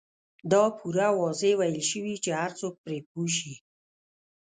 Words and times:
دا 0.51 0.63
پوره 0.77 1.07
واضح 1.19 1.51
ويل 1.59 1.79
شوي 1.91 2.15
چې 2.23 2.31
هر 2.39 2.51
څوک 2.59 2.73
پرې 2.83 2.99
پوه 3.09 3.27
شي. 3.37 3.53